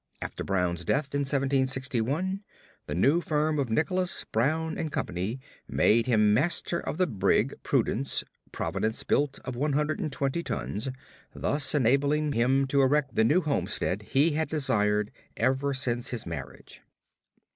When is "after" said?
0.19-0.43